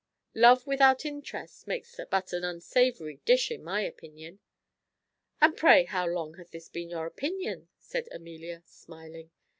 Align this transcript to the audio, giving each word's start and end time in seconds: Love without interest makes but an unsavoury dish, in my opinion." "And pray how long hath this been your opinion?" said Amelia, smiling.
Love 0.33 0.65
without 0.65 1.05
interest 1.05 1.67
makes 1.67 1.95
but 2.09 2.33
an 2.33 2.43
unsavoury 2.43 3.21
dish, 3.23 3.51
in 3.51 3.63
my 3.63 3.81
opinion." 3.81 4.39
"And 5.39 5.55
pray 5.55 5.83
how 5.83 6.07
long 6.07 6.37
hath 6.37 6.49
this 6.49 6.69
been 6.69 6.89
your 6.89 7.05
opinion?" 7.05 7.69
said 7.77 8.09
Amelia, 8.11 8.63
smiling. 8.65 9.29